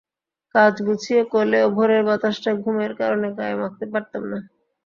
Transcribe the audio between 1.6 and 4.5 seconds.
ভোরের বাতাসটা ঘুমের কারণে গায়ে মাখতে পারতাম না!